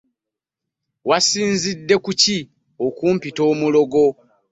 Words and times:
Wasinzidde 1.09 1.95
ku 2.03 2.11
ki 2.21 2.37
okumpita 2.85 3.41
omulogo? 3.51 4.05